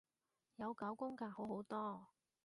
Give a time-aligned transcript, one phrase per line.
[0.55, 2.07] 有九宮格好好多